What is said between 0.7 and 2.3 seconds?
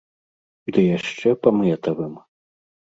Ды яшчэ па мэтавым.